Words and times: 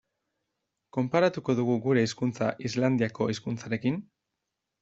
Konparatuko 0.97 1.55
dugu 1.59 1.75
gure 1.85 2.05
hizkuntza 2.07 2.49
Islandiako 2.71 3.31
hizkuntzarekin? 3.35 4.05